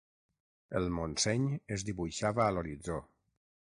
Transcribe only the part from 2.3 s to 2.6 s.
a